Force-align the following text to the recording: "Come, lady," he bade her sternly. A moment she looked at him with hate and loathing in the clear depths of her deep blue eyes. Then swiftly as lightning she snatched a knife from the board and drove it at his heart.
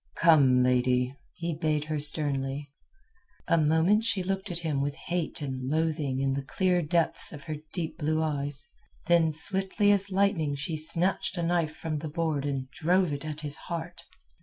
"Come, 0.15 0.63
lady," 0.63 1.15
he 1.35 1.53
bade 1.53 1.83
her 1.83 1.99
sternly. 1.99 2.71
A 3.47 3.59
moment 3.59 4.03
she 4.03 4.23
looked 4.23 4.49
at 4.49 4.57
him 4.57 4.81
with 4.81 4.95
hate 4.95 5.43
and 5.43 5.61
loathing 5.69 6.19
in 6.19 6.33
the 6.33 6.41
clear 6.41 6.81
depths 6.81 7.31
of 7.31 7.43
her 7.43 7.57
deep 7.71 7.99
blue 7.99 8.19
eyes. 8.23 8.67
Then 9.05 9.31
swiftly 9.31 9.91
as 9.91 10.09
lightning 10.09 10.55
she 10.55 10.75
snatched 10.75 11.37
a 11.37 11.43
knife 11.43 11.75
from 11.75 11.99
the 11.99 12.09
board 12.09 12.47
and 12.47 12.67
drove 12.71 13.13
it 13.13 13.23
at 13.25 13.41
his 13.41 13.55
heart. 13.69 14.03